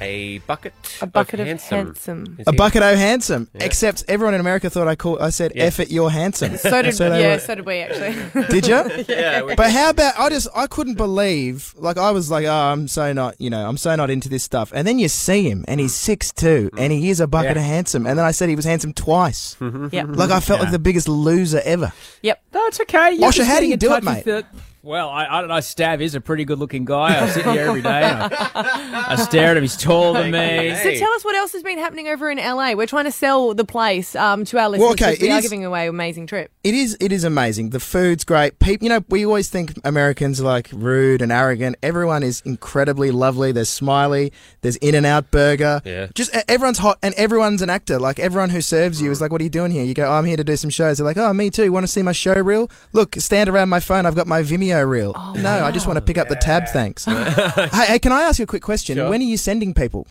[0.00, 0.74] A bucket.
[1.00, 1.86] A bucket of handsome.
[1.86, 2.38] handsome.
[2.46, 3.48] A he- bucket o' handsome.
[3.54, 5.20] Except everyone in America thought I called.
[5.20, 5.64] I said, Yeah.
[5.64, 8.46] "F it, you're handsome." So did they yeah, were- so did we actually.
[8.48, 9.04] Did you?
[9.08, 12.52] Yeah, we- But how about I just I couldn't believe like I was like oh
[12.52, 15.48] I'm so not you know I'm so not into this stuff and then you see
[15.48, 16.78] him and he's six two mm-hmm.
[16.78, 17.62] and he is a bucket Yeah.
[17.62, 19.88] of handsome and then I said he was handsome twice mm-hmm.
[19.92, 20.06] yep.
[20.10, 22.42] like I felt like the biggest loser ever Yep.
[22.52, 23.14] That's okay.
[23.14, 24.44] You're how do you do it, touch with mate?
[24.82, 25.54] The- well, I, I don't know.
[25.56, 27.22] Stav is a pretty good-looking guy.
[27.22, 28.02] I sit here every day.
[28.02, 29.62] And I, I stare at him.
[29.64, 30.74] He's taller than me.
[30.76, 32.72] So tell us what else has been happening over in LA.
[32.74, 34.84] We're trying to sell the place um, to our listeners.
[34.84, 36.50] Well, okay, because we it are is- giving away an amazing trip.
[36.64, 40.40] it is it is amazing the food's great people you know we always think Americans
[40.40, 45.30] are like rude and arrogant everyone is incredibly lovely there's Smiley there's In and Out
[45.30, 46.08] Burger Yeah.
[46.14, 49.40] just everyone's hot and everyone's an actor like everyone who serves you is like what
[49.40, 51.16] are you doing here you go oh, I'm here to do some shows they're like
[51.16, 54.14] oh me too want to see my show reel look stand around my phone I've
[54.16, 57.04] got my Vimeo reel oh, no I just want to pick up the tab thanks
[57.06, 59.10] hey, hey can I ask you a quick question Sure.
[59.10, 60.06] when are you sending people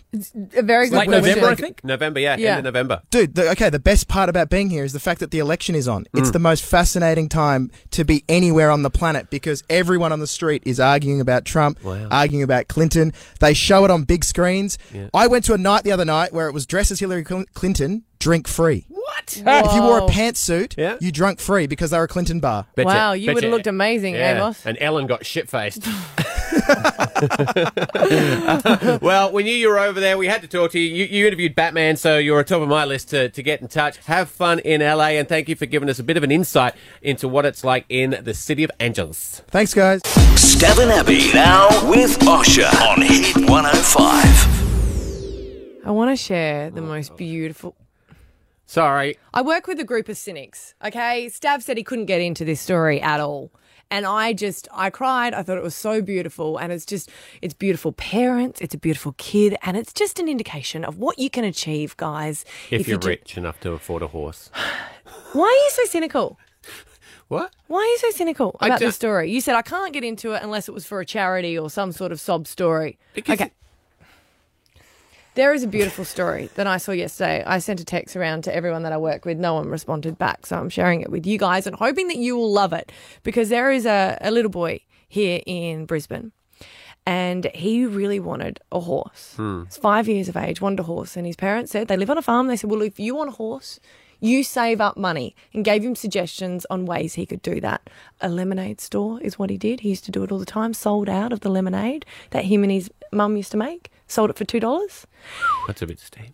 [0.56, 1.12] A very good Late question.
[1.12, 1.84] November, I think.
[1.84, 2.58] November, yeah, Yeah.
[2.58, 3.02] end of November.
[3.10, 5.76] Dude, the, okay, the best part about being here is the fact that the election
[5.76, 6.06] is on.
[6.14, 6.34] It's mm.
[6.34, 10.64] the most fascinating time to be anywhere on the planet because everyone on the street
[10.66, 12.08] is arguing about Trump, Wow.
[12.10, 13.14] arguing about Clinton.
[13.40, 14.78] They show it on big screens.
[15.14, 18.04] I went to a night the other night where it was dressed as Hillary Clinton,
[18.20, 18.86] drink free.
[18.90, 19.38] What?
[19.38, 20.98] If you wore a pantsuit, Yeah.
[21.00, 22.66] you drunk free because they were a Clinton bar.
[22.76, 24.38] Bet Wow, you bet would have looked amazing, yeah.
[24.38, 24.66] Amos.
[24.66, 25.88] And Ellen got shit faced.
[29.02, 30.18] well, we knew you were over there.
[30.18, 30.94] We had to talk to you.
[30.94, 33.68] You, you interviewed Batman, so you're at top of my list to, to get in
[33.68, 33.98] touch.
[34.06, 36.74] Have fun in LA, and thank you for giving us a bit of an insight
[37.02, 39.42] into what it's like in the city of Angels.
[39.48, 40.02] Thanks, guys.
[40.04, 45.86] Stav and Abby now with Osher on Hit 105.
[45.86, 47.76] I want to share the most beautiful.
[48.68, 49.18] Sorry.
[49.34, 50.76] I work with a group of cynics.
[50.86, 53.50] Okay, Stav said he couldn't get into this story at all.
[53.90, 55.34] And I just, I cried.
[55.34, 56.58] I thought it was so beautiful.
[56.58, 57.10] And it's just,
[57.42, 61.30] it's beautiful parents, it's a beautiful kid, and it's just an indication of what you
[61.30, 62.44] can achieve, guys.
[62.70, 64.52] If, you you're do- rich enough to afford a horse.
[65.32, 66.38] Why are you so cynical?
[67.30, 67.54] What?
[67.68, 69.30] Why are you so cynical about ju- this story?
[69.30, 71.92] You said I can't get into it unless it was for a charity or some
[71.92, 72.98] sort of sob story.
[73.14, 73.52] Because okay.
[75.38, 77.44] There is a beautiful story that I saw yesterday.
[77.46, 79.38] I sent a text around to everyone that I work with.
[79.38, 80.48] No one responded back.
[80.48, 83.50] So I'm sharing it with you guys and hoping that you will love it because
[83.50, 86.32] there is a, a little boy here in Brisbane
[87.06, 89.36] and he really wanted a horse.
[89.36, 89.66] Hmm.
[89.66, 91.16] He's five years of age, wanted a horse.
[91.16, 92.48] And his parents said, they live on a farm.
[92.48, 93.80] They said, well, if you want a horse,
[94.20, 97.90] you save up money and gave him suggestions on ways he could do that.
[98.22, 99.82] A lemonade store is what he did.
[99.82, 102.64] He used to do it all the time, sold out of the lemonade that him
[102.64, 105.06] and his mum used to make, sold it for $2.
[105.68, 106.34] That's a bit steep.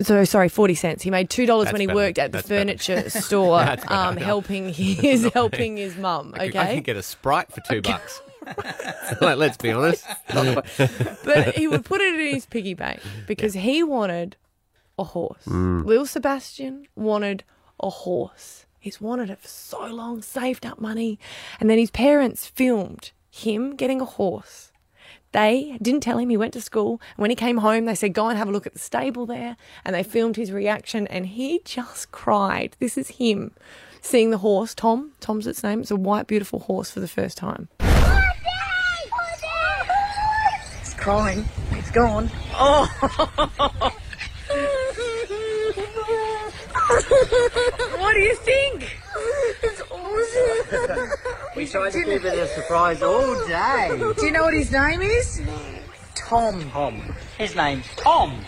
[0.00, 1.02] So sorry, forty cents.
[1.02, 1.96] He made two dollars when he better.
[1.96, 2.60] worked at the That's better.
[2.60, 6.34] furniture store, um, helping his helping his mum.
[6.36, 8.22] I could- I Okay, can get a Sprite for two bucks.
[9.20, 10.06] like, let's be honest.
[10.32, 14.36] but he would put it in his piggy bank because he wanted
[14.98, 15.44] a horse.
[15.46, 15.84] Mm.
[15.84, 17.42] Lil Sebastian wanted
[17.80, 18.66] a horse.
[18.78, 21.18] He's wanted it for so long, saved up money.
[21.58, 24.67] And then his parents filmed him getting a horse.
[25.32, 27.00] They didn't tell him he went to school.
[27.16, 29.56] When he came home, they said, Go and have a look at the stable there.
[29.84, 32.76] And they filmed his reaction, and he just cried.
[32.78, 33.52] This is him
[34.00, 35.12] seeing the horse, Tom.
[35.20, 35.80] Tom's its name.
[35.80, 37.68] It's a white, beautiful horse for the first time.
[40.80, 41.44] He's crying.
[41.72, 42.30] It's gone.
[42.54, 43.92] Oh.
[47.98, 48.96] what do you think?
[49.62, 51.10] It's awesome.
[51.56, 53.88] We tried to keep it a surprise all day.
[53.98, 55.40] Do you know what his name is?
[56.14, 56.70] Tom.
[56.70, 57.14] Tom.
[57.38, 58.44] His name's Tom.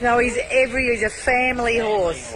[0.00, 0.90] No, he's every.
[0.90, 2.34] He's a family horse.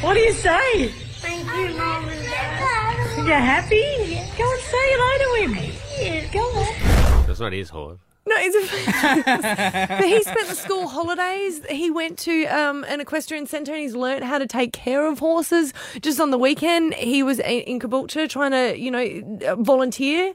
[0.00, 0.88] What do you say?
[0.88, 3.18] Thank you, Mom and Dad.
[3.18, 4.14] You happy?
[4.38, 5.52] Go and say hello to him.
[5.98, 6.32] Yeah.
[6.32, 7.26] Go on.
[7.26, 7.98] That's not his horse.
[8.30, 11.62] No, it's a, but he spent the school holidays.
[11.68, 15.18] He went to um, an equestrian centre and he's learnt how to take care of
[15.18, 15.74] horses.
[16.00, 20.32] Just on the weekend, he was in Caboolture trying to, you know, volunteer.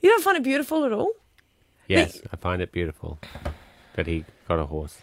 [0.00, 1.12] You don't find it beautiful at all?
[1.86, 3.20] Yes, I find it beautiful
[3.94, 4.98] that he got a horse.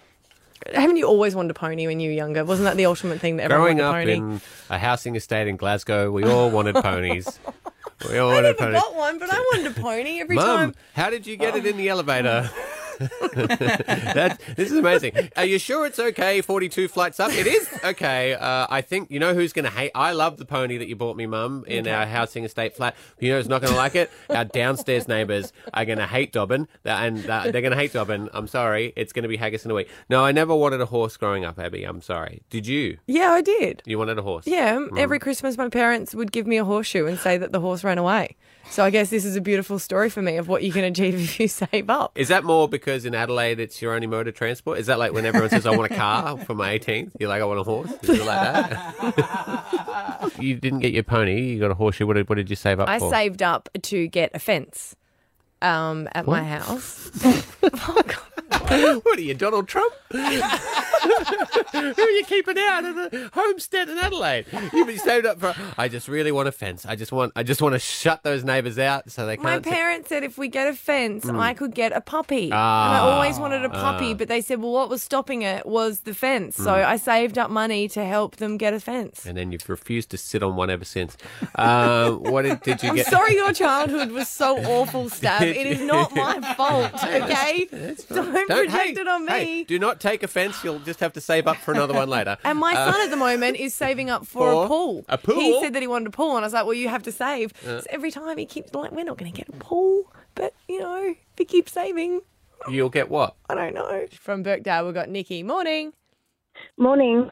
[0.74, 2.44] Haven't you always wanted a pony when you were younger?
[2.44, 6.12] Wasn't that the ultimate thing that everyone Growing up in a housing estate in Glasgow,
[6.12, 7.40] we all wanted ponies.
[8.10, 10.76] We all I never got one, but I wanted a pony every Mum, time.
[10.94, 12.50] how did you get it in the elevator?
[12.54, 12.60] Um,
[13.34, 15.14] that, this is amazing.
[15.36, 16.42] Are you sure it's okay?
[16.42, 17.32] Forty-two flights up.
[17.32, 18.34] It is okay.
[18.34, 19.92] Uh, I think you know who's going to hate.
[19.96, 21.92] I love the pony that you bought me, Mum, in Okay.
[21.92, 22.96] our housing estate flat.
[23.20, 24.10] You know who's not going to like it?
[24.30, 28.30] Our downstairs neighbours are going to hate Dobbin, and uh, they're going to hate Dobbin.
[28.34, 28.94] I'm sorry.
[28.96, 29.90] It's going to be haggis in a week.
[30.10, 31.84] No, I never wanted a horse growing up, Abby.
[31.84, 32.42] I'm sorry.
[32.50, 32.98] Did you?
[33.08, 33.82] Yeah, I did.
[33.86, 34.48] You wanted a horse?
[34.48, 35.00] Yeah, Mm.
[35.00, 37.98] every Christmas my parents would give me a horseshoe and say that the horse ran
[37.98, 38.36] away.
[38.70, 41.16] So I guess this is a beautiful story for me of what you can achieve
[41.16, 42.12] if you save up.
[42.16, 44.80] Is that more because in Adelaide it's your only mode of transport?
[44.80, 47.12] Is that like when everyone says, I want a car for my 18th?
[47.20, 47.92] You're like, I want a horse?
[48.04, 50.32] Is it like that?
[50.40, 52.06] you didn't get your pony, you got a horseshoe.
[52.06, 53.10] What did, what did you save up I for?
[53.10, 54.96] saved up to get a fence
[55.62, 57.12] um, at my house.
[58.50, 59.94] what are you, Donald Trump?
[60.12, 60.18] Who
[61.80, 64.46] are you keeping out of the homestead in Adelaide?
[64.74, 65.54] You've been saved up for.
[65.78, 66.86] I just really want a fence.
[66.86, 67.34] I just want.
[67.36, 69.44] I just want to shut those neighbours out so they can't.
[69.44, 71.40] My parents said if we get a fence, Mm.
[71.40, 72.50] I could get a puppy.
[72.52, 72.88] Ah.
[72.88, 74.16] and I always wanted a puppy, Ah.
[74.16, 76.56] but they said, well, what was stopping it was the fence.
[76.56, 76.86] So Mm.
[76.86, 79.26] I saved up money to help them get a fence.
[79.26, 81.18] and then you've refused to sit on one ever since.
[81.56, 83.08] Um, what did, did you I'm get?
[83.08, 85.42] sorry your childhood was so awful, Stav.
[85.42, 87.68] It is not my fault, okay?
[88.36, 89.32] Don't, Don't- project hey, it on me.
[89.32, 90.64] Hey, do not take offence.
[90.64, 92.38] You'll just have to save up for another one later.
[92.44, 95.06] And my Uh, son at the moment is saving up for, For a pool.
[95.10, 95.36] a pool?
[95.36, 97.12] He said that he wanted a pool, and I was like, "Well, you have to
[97.12, 97.82] save." Uh.
[97.82, 100.80] So every time he keeps like, "We're not going to get a pool," but you
[100.80, 102.22] know, if he keeps saving,
[102.70, 103.36] You'll get what?
[103.50, 104.08] I don't know.
[104.20, 105.44] From Birkdale, we've got Nikki.
[105.44, 105.94] Morning.
[106.78, 107.30] Morning.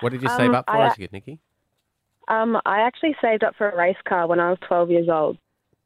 [0.00, 1.40] What did you Um, save up for I- as a kid, Nikki?
[2.28, 5.38] Um, I actually saved up for a race car when I was 12 years old.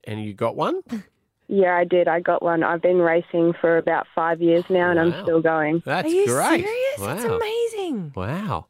[0.06, 0.82] And you got one?
[1.48, 2.08] Yeah, I did.
[2.08, 2.62] I got one.
[2.62, 5.82] I've been racing for about five years now, and I'm still going.
[5.84, 6.64] That's Are you great.
[6.64, 6.98] serious?
[6.98, 7.06] Wow.
[7.06, 8.12] That's amazing.
[8.16, 8.66] Wow.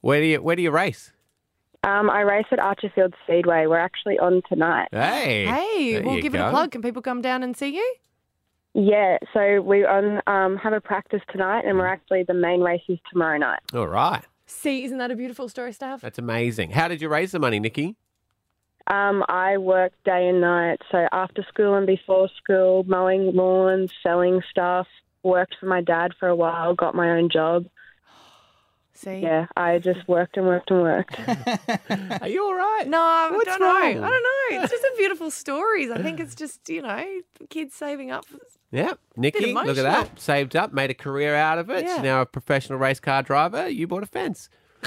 [0.00, 1.12] Where do you Where do you race?
[1.84, 3.66] Um, I race at Archerfield Speedway.
[3.66, 4.88] We're actually on tonight.
[4.90, 5.46] Hey.
[5.46, 6.48] Hey, there we'll you give it go.
[6.48, 6.72] a plug.
[6.72, 7.94] Can people come down and see you?
[8.74, 12.82] Yeah, so we on um, have a practice tonight, and we're actually the main race
[12.88, 13.60] is tomorrow night.
[13.72, 14.22] All right.
[14.46, 16.00] See, isn't that a beautiful story, Stav?
[16.00, 16.70] That's amazing.
[16.72, 17.96] How did you raise the money, Nikki?
[18.86, 24.42] Um, I work day and night, so after school and before school, mowing lawns, selling
[24.50, 24.86] stuff.
[25.22, 27.66] Worked for my dad for a while, got my own job.
[28.94, 29.18] See?
[29.18, 31.18] Yeah, I just worked and worked and worked.
[32.22, 32.84] Are you all right?
[32.86, 33.66] No, I What's don't know.
[33.66, 33.82] wrong?
[33.82, 34.62] I don't know.
[34.62, 35.90] It's just a beautiful stories.
[35.90, 37.04] I think it's just you know
[37.50, 38.24] kids saving up.
[38.24, 38.38] For...
[38.70, 38.92] Yeah.
[39.16, 40.20] Nikki, look at that.
[40.20, 41.84] Saved up, made a career out of it.
[41.84, 41.94] Yeah.
[41.96, 43.68] She's now a professional race car driver.
[43.68, 44.48] You bought a fence.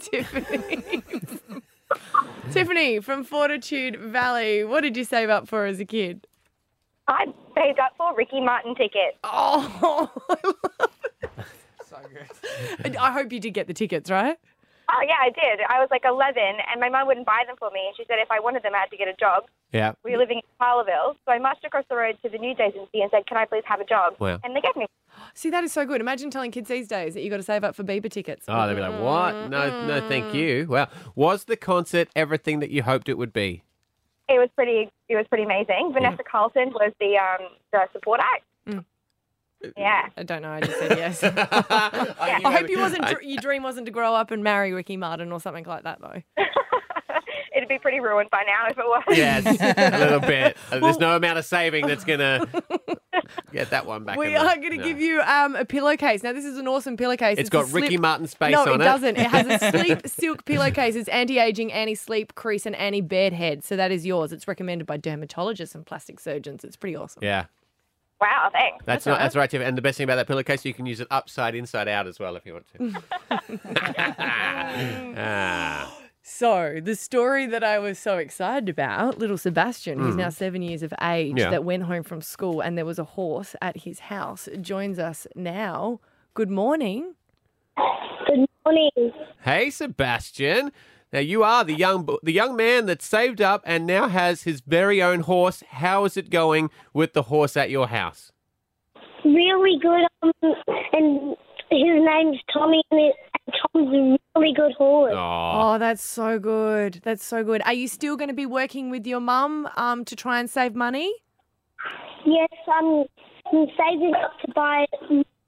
[0.00, 1.02] Tiffany.
[2.52, 4.64] Tiffany from Fortitude Valley.
[4.64, 6.26] What did you save up for as a kid?
[7.08, 9.16] I saved up for Ricky Martin tickets.
[9.24, 10.10] Oh,
[11.88, 12.96] so good.
[12.96, 14.38] I hope you did get the tickets, right?
[14.92, 15.60] Oh yeah, I did.
[15.68, 17.80] I was like 11, and my mom wouldn't buy them for me.
[17.86, 19.44] And she said if I wanted them, I had to get a job.
[19.72, 19.92] Yeah.
[20.04, 23.00] We were living in Parlerville, so I marched across the road to the news agency
[23.00, 24.38] and said, "Can I please have a job?" Wow.
[24.42, 24.86] And they gave me.
[25.34, 26.00] See, that is so good.
[26.00, 28.46] Imagine telling kids these days that you got to save up for Bieber tickets.
[28.48, 29.50] Oh, they'd be like, what?
[29.50, 30.66] No, no, thank you.
[30.68, 33.62] Well, was the concert everything that you hoped it would be?
[34.28, 34.90] It was pretty.
[35.08, 35.90] It was pretty amazing.
[35.92, 38.44] Vanessa Carlton was the um the support act.
[39.76, 40.08] Yeah.
[40.16, 40.50] I don't know.
[40.50, 41.22] I just said yes.
[41.24, 43.06] I hope you wasn't.
[43.06, 46.00] dr- Your dream wasn't to grow up and marry Ricky Martin or something like that,
[46.00, 46.22] though.
[46.36, 46.48] It
[47.56, 49.02] it'd be pretty ruined by now if it was.
[49.10, 50.56] Yes, a little bit.
[50.72, 52.46] Uh, There's no amount of saving that's gonna
[53.52, 54.16] get that one back.
[54.16, 54.84] We in the- are going to no.
[54.84, 56.22] give you um, a pillowcase.
[56.22, 57.38] Now, this is an awesome pillowcase.
[57.38, 58.78] It's a got Ricky slip- Martin space no, on it No, it.
[58.84, 59.16] doesn't.
[59.18, 60.94] It has a sleep silk pillowcase.
[60.96, 63.62] It's anti-aging, anti-sleep, crease, and anti-bed head.
[63.64, 64.32] So that is yours.
[64.32, 66.64] It's recommended by dermatologists and plastic surgeons.
[66.64, 67.22] It's pretty awesome.
[67.22, 67.44] Yeah.
[68.20, 68.84] Wow, thanks.
[68.84, 69.62] That's, not that's right, Tiff.
[69.62, 72.18] And the best thing about that pillowcase, you can use it upside, inside out as
[72.18, 73.02] well if you want to.
[75.16, 75.96] ah.
[76.22, 80.18] So the story that I was so excited about, little Sebastian, who's Mm.
[80.18, 81.50] now seven years of age, Yeah.
[81.50, 85.26] that went home from school and there was a horse at his house, joins us
[85.34, 86.00] now.
[86.34, 87.14] Good morning.
[88.26, 88.90] Good morning.
[89.40, 90.72] Hey, Sebastian.
[91.12, 94.60] Now you are the young the young man that saved up and now has his
[94.60, 95.62] very own horse.
[95.68, 98.30] How is it going with the horse at your house?
[99.24, 100.06] Really good.
[100.22, 100.32] Um,
[100.92, 101.36] and
[101.70, 103.14] his name's Tommy, and, it,
[103.46, 105.12] and Tom's a really good horse.
[105.14, 107.00] Oh, that's so good.
[107.04, 107.62] That's so good.
[107.64, 110.74] Are you still going to be working with your mum um, to try and save
[110.74, 111.12] money?
[112.26, 113.04] Yes, I'm,
[113.52, 114.86] I'm saving up to buy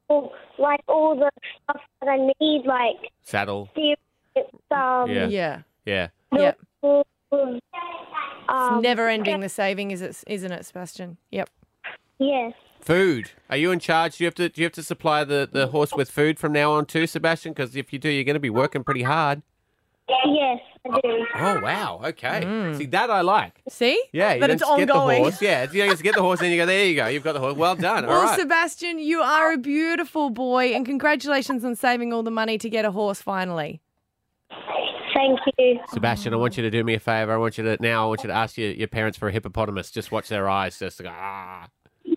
[0.09, 1.29] more, like all the
[1.63, 3.69] stuff that I need, like Saddle.
[4.33, 5.27] Steer, um, Yeah.
[5.27, 5.59] Yeah.
[5.85, 6.07] Yeah.
[6.31, 6.59] Yep.
[6.83, 7.59] um,
[8.49, 11.17] it's never ending the saving, is it, isn't it, Sebastian?
[11.31, 11.49] Yep.
[12.19, 12.53] Yes.
[12.81, 13.31] Food.
[13.49, 14.17] Are you in charge?
[14.17, 16.51] Do you have to do you have to supply the, the horse with food from
[16.51, 17.53] now on too, Sebastian?
[17.53, 19.41] Because if you do, you're going to be working pretty hard.
[20.25, 20.59] Yes,
[20.91, 21.25] I do.
[21.35, 22.01] Oh wow.
[22.03, 22.73] Okay.
[22.77, 23.61] See that I like.
[23.69, 24.03] See?
[24.11, 24.33] Yeah.
[24.33, 25.21] You But it's just get the ongoing.
[25.23, 25.41] horse.
[25.41, 25.63] Yeah.
[25.71, 26.85] You just get the horse and you go there.
[26.85, 27.07] You go.
[27.07, 27.55] You've got the horse.
[27.55, 28.05] Well done.
[28.05, 28.37] Well, All right.
[28.37, 32.83] Sebastian, you are a beautiful boy, and congratulations on saving all the money to get
[32.83, 33.79] a horse finally.
[35.23, 35.79] Thank you.
[35.93, 37.31] Sebastian, I want you to do me a favor.
[37.31, 38.03] I want you to now.
[38.03, 39.89] I want you to ask your, your parents for a hippopotamus.
[39.89, 40.77] Just watch their eyes.
[40.77, 41.69] Just go ah.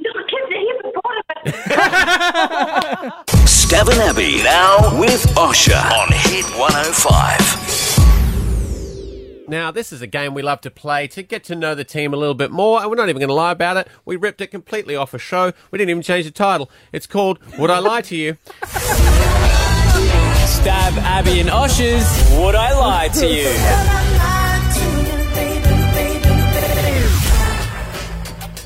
[3.47, 9.49] Stav and Abby now with Osher on Hit 105.
[9.49, 12.13] Now, this is a game we love to play to get to know the team
[12.13, 13.87] a little bit more, and we're not even going to lie about it.
[14.05, 15.53] We ripped it completely off a show.
[15.71, 16.69] We didn't even change the title.
[16.91, 18.37] It's called Would I Lie to You?
[20.67, 24.06] Stav Abby and Osh's Would I Lie to You?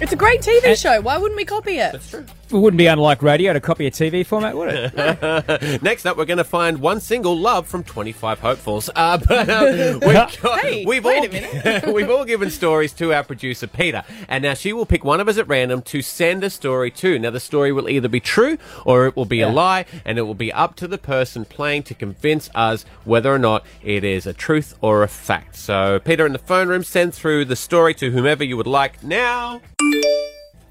[0.01, 1.03] It's a great TV show.
[1.03, 1.93] Why wouldn't we copy it?
[1.93, 2.25] That's true.
[2.53, 5.83] It wouldn't be unlike radio to copy a TV format, would it?
[5.83, 8.89] Next up, we're going to find one single love from 25 hopefuls.
[8.97, 11.87] Uh, but uh, we've, got, Hey, we've, wait all, a minute.
[11.95, 14.03] we've all given stories to our producer, Peter.
[14.27, 17.19] And now she will pick one of us at random to send a story to.
[17.19, 20.23] Now, the story will either be true or it will be a lie, and it
[20.23, 24.27] will be up to the person playing to convince us whether or not it is
[24.27, 25.57] a truth or a fact.
[25.57, 29.05] So, Peter in the phone room, send through the story to whomever you would like
[29.05, 29.61] now.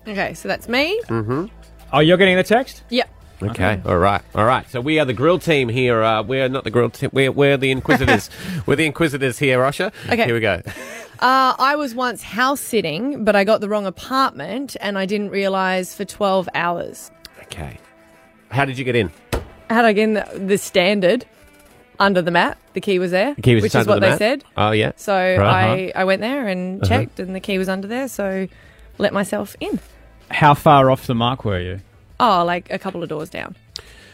[0.10, 1.00] Okay, so that's me.
[1.08, 1.46] Mm-hmm.
[1.94, 2.84] Oh, you're getting the text?
[2.90, 3.10] Yep.
[3.42, 3.82] Okay.
[3.86, 4.22] All right.
[4.36, 4.70] All right.
[4.70, 6.04] So we are the grill team here.
[6.04, 7.10] Uh, we're not the grill team.
[7.14, 8.30] We're, we're the inquisitors.
[8.66, 9.94] we're the inquisitors here, Osher.
[10.12, 10.26] Okay.
[10.26, 10.62] Here we go.
[11.22, 15.32] Uh, I was once house sitting, but I got the wrong apartment and I didn't
[15.32, 17.12] realise for 12 hours.
[17.42, 17.78] Okay.
[18.52, 19.12] How did you get in?
[19.70, 21.26] How did I get in the, the standard
[22.00, 22.58] under the mat?
[22.72, 24.18] The key was there, The key was which is what the they mat?
[24.18, 24.46] said.
[24.56, 24.94] Oh, yeah.
[24.96, 25.92] So Right.
[25.94, 26.88] I, I went there and Uh-huh.
[26.88, 28.08] checked, and the key was under there.
[28.08, 28.48] So
[28.98, 29.78] let myself in.
[30.32, 31.80] How far off the mark were you?
[32.20, 33.56] Oh, like a couple of doors down.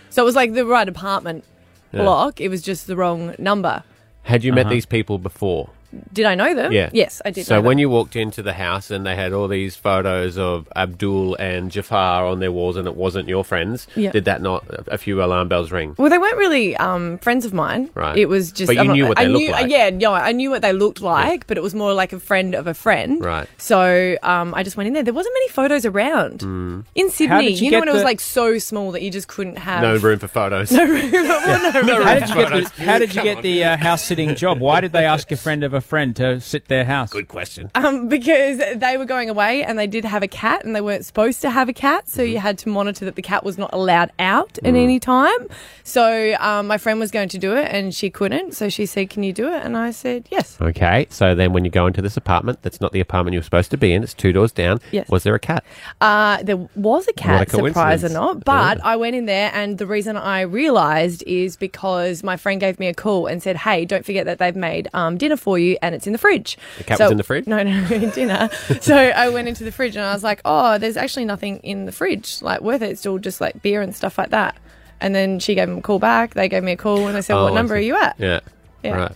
[0.10, 1.44] So it was like the right apartment
[1.92, 2.02] Yeah.
[2.04, 2.40] block.
[2.40, 3.84] It was just the wrong number.
[4.24, 4.74] Had you met Uh-huh.
[4.76, 5.70] these people before?
[6.14, 6.72] Did I know them?
[6.72, 6.90] Yeah.
[6.94, 7.46] Yes, I did.
[7.46, 7.80] So know when them.
[7.82, 12.26] you walked into the house and they had all these photos of Abdul and Jafar
[12.26, 14.12] on their walls and it wasn't your friends, Yeah.
[14.12, 15.96] did that not a few alarm bells ring?
[15.98, 17.90] Well, they weren't really um, friends of mine.
[17.94, 18.18] Right.
[18.18, 18.68] It was just.
[18.68, 19.70] But you I'm not- knew what I they looked knew- like.
[19.72, 22.56] Yeah, no, I knew what they looked like, but it was more like a friend
[22.56, 23.24] of a friend.
[23.24, 23.48] Right.
[23.58, 25.04] So um, I just went in there.
[25.04, 26.86] There wasn't many photos around Mm.
[26.96, 27.50] in Sydney.
[27.50, 29.58] did you You, know get when it was like so small that you just couldn't
[29.58, 30.72] have No room for photos.
[30.72, 31.12] No room.
[31.12, 32.04] well, no room.
[32.06, 32.72] How did for you get photos.
[32.72, 33.44] the, how did you Come get on.
[33.44, 34.60] the uh, house sitting job?
[34.60, 37.10] Why did they ask a friend of a friend to sit their house?
[37.12, 37.72] Good question.
[37.76, 41.06] Um, because they were going away and they did have a cat and they weren't
[41.06, 42.32] supposed to have a cat, so Mm-hmm.
[42.34, 44.84] you had to monitor that the cat was not allowed out at Mm.
[44.84, 45.48] any time.
[45.84, 49.10] So um, my friend was going to do it and she couldn't, so she said,
[49.10, 52.02] "Can you do it?" And I said, "Yes." Okay, so then when you go into
[52.02, 54.04] this apartment, that's not the apartment you're supposed to be in.
[54.04, 54.80] It's two doors down.
[54.92, 55.08] Yes.
[55.10, 55.64] Was there a cat?
[56.02, 57.70] Uh, there was a cat, surprise
[58.04, 58.14] or coincidence.
[58.14, 62.60] not, but I went in there, and the reason I realised is because my friend
[62.60, 65.58] gave me a call and said, "Hey, don't forget that they've made um, dinner for
[65.60, 67.46] you, and it's in the fridge." The cat So- was in the fridge?
[67.54, 68.50] No, no, dinner.
[68.82, 71.86] so I went into the fridge, and I was like, "Oh, there's actually nothing in
[71.86, 72.92] the fridge, like worth it.
[72.92, 74.56] It's still just like beer and stuff like that."
[75.02, 76.34] And then she gave them a call back.
[76.36, 78.16] They gave me a call, and they said, Oh, "What I number are you at?"
[78.18, 78.40] Yeah.
[78.84, 78.96] Yeah.
[78.96, 79.16] Right.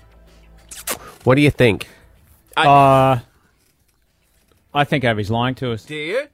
[1.24, 1.88] What do you think?
[2.58, 3.20] Uh,
[4.74, 5.84] I think Abby's lying to us.
[5.86, 6.28] Do you?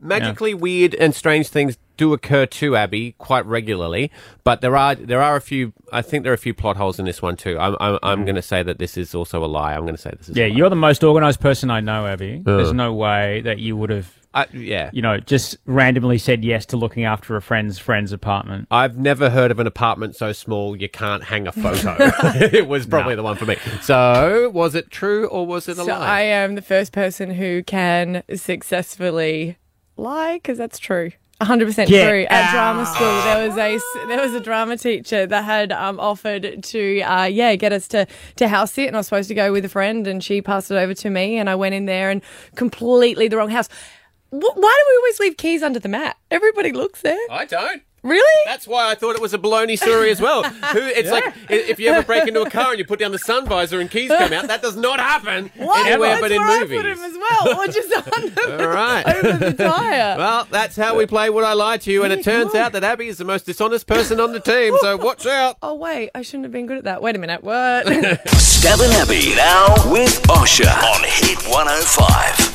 [0.00, 4.10] Magically weird and strange things do occur too, Abby, quite regularly.
[4.42, 5.72] But there are there are a few.
[5.92, 7.58] I think there are a few plot holes in this one too.
[7.58, 9.74] I'm I'm, I'm going to say that this is also a lie.
[9.74, 10.36] I'm going to say this is.
[10.36, 10.56] Yeah, a lie.
[10.56, 12.42] you're the most organised person I know, Abby.
[12.46, 12.56] Uh.
[12.56, 14.90] There's no way that you would have, I, yeah.
[14.92, 18.66] you know, just randomly said yes to looking after a friend's friend's apartment.
[18.70, 21.96] I've never heard of an apartment so small you can't hang a photo.
[21.98, 23.56] it was probably the one for me.
[23.80, 26.18] So, was it true or was it a So lie?
[26.18, 29.56] I am the first person who can successfully
[29.96, 31.12] lie because that's true.
[31.40, 32.26] 100% Get true.
[32.30, 36.62] At drama school, there was a there was a drama teacher that had um, offered
[36.62, 38.06] to uh, yeah get us to
[38.36, 40.70] to house sit, and I was supposed to go with a friend, and she passed
[40.70, 42.22] it over to me, and I went in there and
[42.54, 43.68] completely the wrong house.
[44.30, 46.16] Wh- Why do we always leave keys under the mat?
[46.30, 47.18] Everybody looks there.
[47.30, 47.82] I don't.
[48.04, 48.40] Really?
[48.44, 50.42] That's why I thought it was a baloney story as well.
[50.72, 50.78] Who?
[50.78, 53.46] It's like if you ever break into a car and you put down the sun
[53.46, 54.46] visor and keys come out.
[54.46, 55.86] That does not happen What?
[55.86, 59.06] anywhere That's but in where I put him as well, or just under All right.
[59.24, 60.18] over the tire.
[60.18, 62.84] Well, that's how we play Would I Lie to You, and it turns out that
[62.84, 65.56] Abby is the most dishonest person on the team, so watch out.
[65.62, 67.00] Oh wait, I shouldn't have been good at that.
[67.00, 67.86] Wait a minute, what?
[67.86, 72.53] Stav and Abby now with Osher on Hit 105.